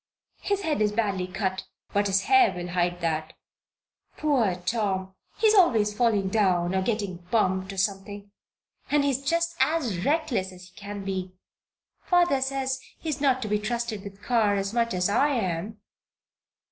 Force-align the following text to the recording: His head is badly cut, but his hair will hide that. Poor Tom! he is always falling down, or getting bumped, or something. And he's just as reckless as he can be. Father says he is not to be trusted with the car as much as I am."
His 0.41 0.61
head 0.61 0.81
is 0.81 0.91
badly 0.91 1.27
cut, 1.27 1.65
but 1.93 2.07
his 2.07 2.23
hair 2.23 2.51
will 2.55 2.69
hide 2.69 3.01
that. 3.01 3.33
Poor 4.17 4.55
Tom! 4.55 5.13
he 5.37 5.45
is 5.45 5.53
always 5.53 5.93
falling 5.93 6.29
down, 6.29 6.73
or 6.73 6.81
getting 6.81 7.17
bumped, 7.29 7.71
or 7.71 7.77
something. 7.77 8.31
And 8.89 9.03
he's 9.05 9.23
just 9.23 9.53
as 9.59 10.03
reckless 10.03 10.51
as 10.51 10.63
he 10.69 10.75
can 10.75 11.03
be. 11.05 11.33
Father 12.01 12.41
says 12.41 12.79
he 12.97 13.09
is 13.09 13.21
not 13.21 13.43
to 13.43 13.47
be 13.47 13.59
trusted 13.59 14.03
with 14.03 14.13
the 14.13 14.23
car 14.25 14.55
as 14.55 14.73
much 14.73 14.95
as 14.95 15.07
I 15.07 15.35
am." 15.35 15.79